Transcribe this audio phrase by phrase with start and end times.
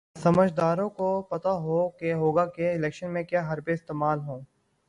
[0.15, 1.51] سمجھداروں کو تو پتا
[2.13, 4.41] ہوگا کہ الیکشن میں کیا حربے استعمال ہوں۔